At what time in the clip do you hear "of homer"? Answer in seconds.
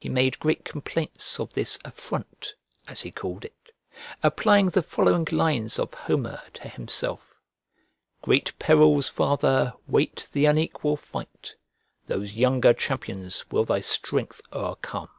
5.78-6.42